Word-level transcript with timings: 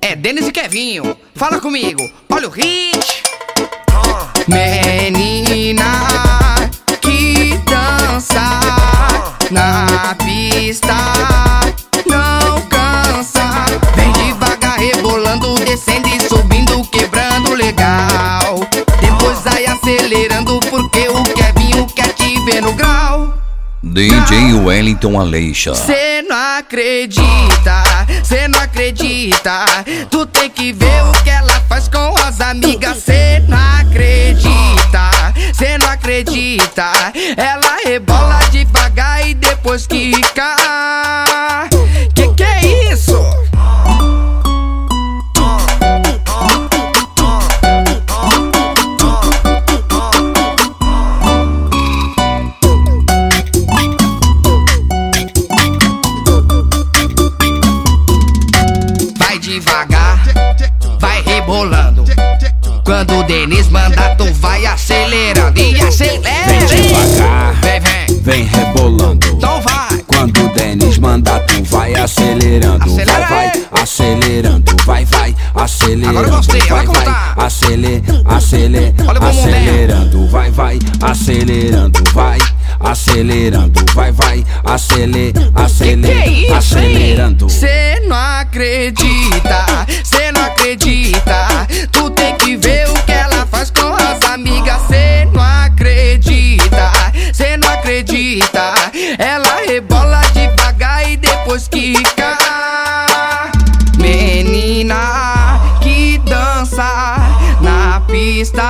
É 0.00 0.14
Denis 0.14 0.48
e 0.48 0.52
Kevinho, 0.52 1.16
fala 1.34 1.60
comigo, 1.60 2.02
olha 2.30 2.48
o 2.48 2.50
hit. 2.50 3.22
Menina 4.46 6.06
que 7.00 7.56
dança 7.64 8.60
na 9.50 10.14
pista 10.16 11.33
DJ 23.94 24.54
Wellington 24.54 25.20
Aleixa. 25.20 25.72
Cê 25.72 26.20
não 26.22 26.58
acredita, 26.58 27.84
cê 28.24 28.48
não 28.48 28.58
acredita. 28.58 29.64
Tu 30.10 30.26
tem 30.26 30.50
que 30.50 30.72
ver 30.72 31.04
o 31.04 31.12
que 31.22 31.30
ela 31.30 31.60
faz 31.68 31.86
com 31.86 32.12
as 32.26 32.40
amigas. 32.40 33.04
Cê 33.04 33.40
não 33.46 33.56
acredita, 33.56 35.32
cê 35.52 35.78
não 35.78 35.88
acredita. 35.88 36.90
Ela 37.36 37.76
rebola 37.84 38.40
devagar 38.50 39.28
e 39.28 39.32
depois 39.32 39.86
quica. 39.86 40.56
Devagar, 59.44 60.22
vai 60.98 61.22
rebolando. 61.22 62.02
Quando 62.82 63.18
o 63.18 63.22
Denis 63.24 63.68
manda, 63.68 64.14
tu 64.16 64.32
vai 64.34 64.64
acelerando 64.64 65.60
e 65.60 65.80
acelera. 65.82 66.46
Vem 66.46 66.66
devagar, 66.66 67.54
Vem, 67.60 67.80
vem. 67.80 68.20
vem 68.22 68.44
rebolando. 68.44 69.26
Então 69.26 69.60
vai. 69.60 69.98
Quando 70.06 70.46
o 70.46 70.48
Denis 70.54 70.96
manda, 70.96 71.38
tu 71.40 71.62
vai 71.64 71.94
acelerando. 71.94 72.84
Acelera 72.84 73.26
vai, 73.26 73.50
vai, 73.50 73.82
acelerando. 73.82 74.76
Vai, 74.86 75.04
vai, 75.04 75.36
acelerando. 75.54 76.08
Agora 76.08 76.26
eu 76.26 76.36
gostei, 76.36 76.60
vai, 76.62 76.86
como 76.86 76.98
vai, 76.98 77.04
tá. 77.04 77.34
acele, 77.36 78.02
acele, 78.24 78.94
Olha 79.06 79.18
o 79.18 79.22
bumbum 79.22 79.28
acelerando. 79.28 80.28
Vai, 80.28 80.50
vai, 80.50 80.78
acelerando. 81.02 82.02
Vai, 82.12 82.38
acelerando. 82.80 83.84
Vai, 83.94 84.12
vai, 84.12 84.44
acele, 84.64 85.34
acele, 85.54 86.02
Que 86.02 86.12
é 86.12 86.26
isso, 86.28 86.54
acelerando. 86.54 87.50
Acredita, 88.64 89.66
cê 90.02 90.32
não 90.32 90.42
acredita. 90.42 91.66
Tu 91.92 92.10
tem 92.12 92.34
que 92.38 92.56
ver 92.56 92.88
o 92.88 92.94
que 93.04 93.12
ela 93.12 93.44
faz 93.44 93.70
com 93.70 93.92
as 93.92 94.22
amigas. 94.30 94.80
Cê 94.88 95.28
não 95.30 95.42
acredita, 95.42 96.90
cê 97.34 97.58
não 97.58 97.68
acredita. 97.68 98.72
Ela 99.18 99.60
rebola 99.66 100.22
devagar 100.32 101.06
e 101.06 101.18
depois 101.18 101.68
quica. 101.68 102.38
Menina 103.98 105.60
que 105.82 106.16
dança 106.24 107.18
na 107.60 108.00
pista, 108.06 108.62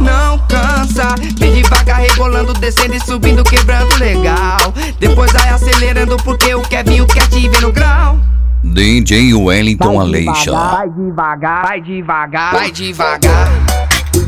não 0.00 0.38
cansa. 0.40 1.14
Vem 1.38 1.62
devagar, 1.62 2.02
rebolando, 2.02 2.52
descendo 2.52 2.94
e 2.94 3.00
subindo, 3.00 3.42
quebrando 3.42 3.96
legal. 3.96 4.74
Depois 5.00 5.32
vai 5.32 5.48
acelerando, 5.48 6.18
porque 6.18 6.54
o 6.54 6.60
Kevinho 6.60 7.06
quer 7.06 7.26
te 7.28 7.48
ver 7.48 7.62
no 7.62 7.72
grau. 7.72 8.18
DJ 8.64 9.34
Wellington 9.34 10.00
Aleixa. 10.00 10.50
Vai 10.50 10.90
devagar, 10.90 11.62
vai 11.62 11.80
devagar, 11.82 12.52
vai 12.52 12.72
devagar, 12.72 13.48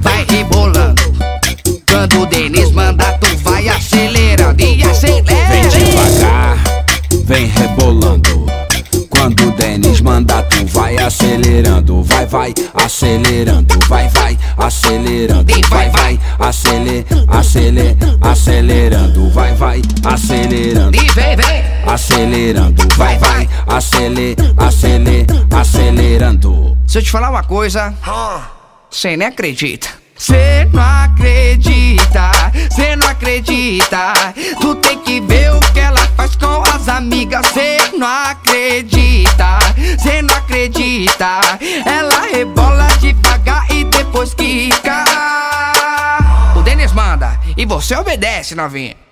vai 0.00 0.26
rebolando. 0.28 1.02
Quando 1.88 2.20
o 2.20 2.26
Denis 2.26 2.72
manda, 2.72 3.04
tu 3.18 3.36
vai 3.38 3.68
acelerando 3.68 4.60
e 4.60 4.82
acelera. 4.82 5.48
Vem 5.48 5.68
devagar, 5.68 6.58
vem 7.24 7.46
rebolando. 7.46 8.43
Quando 9.24 9.48
o 9.48 9.52
Denis 9.52 10.02
manda, 10.02 10.42
tu 10.42 10.66
vai 10.66 10.98
acelerando. 10.98 12.02
Vai, 12.02 12.26
vai, 12.26 12.52
acelerando. 12.74 13.78
Vai, 13.88 14.06
vai, 14.10 14.38
acelerando. 14.58 15.50
Vai, 15.70 15.88
Vai, 15.88 16.18
vai, 16.18 16.20
acele, 16.38 17.06
acele, 17.26 17.96
acelerando. 18.20 19.30
Vai, 19.30 19.54
vai, 19.54 19.80
acelerando. 20.04 20.94
E 20.94 21.10
vem, 21.12 21.36
vem. 21.36 21.64
Acelerando. 21.86 22.86
Vai, 22.96 23.16
vai, 23.16 23.48
acele, 23.66 24.36
acele, 24.58 25.26
acelerando. 25.50 26.76
Se 26.86 26.98
eu 26.98 27.02
te 27.02 27.10
falar 27.10 27.30
uma 27.30 27.44
coisa, 27.44 27.94
cê 28.90 29.16
nem 29.16 29.28
acredita. 29.28 30.04
Cê 30.16 30.68
não 30.72 30.80
acredita, 30.80 32.30
cê 32.70 32.94
não 32.94 33.08
acredita. 33.08 34.12
Tu 34.60 34.74
tem 34.76 34.98
que 35.00 35.20
ver 35.20 35.52
o 35.52 35.60
que 35.72 35.80
ela 35.80 36.06
faz 36.16 36.36
com 36.36 36.62
as 36.62 36.88
amigas. 36.88 37.46
Cê 37.48 37.78
não 37.98 38.06
acredita, 38.64 39.58
cê 40.02 40.22
não 40.22 40.34
acredita. 40.34 41.40
Ela 41.84 42.26
rebola 42.32 42.86
devagar 42.98 43.70
e 43.70 43.84
depois 43.84 44.32
quica. 44.32 45.04
O 46.56 46.62
Denis 46.62 46.92
manda 46.92 47.38
e 47.56 47.66
você 47.66 47.94
obedece, 47.94 48.54
novinha. 48.54 49.03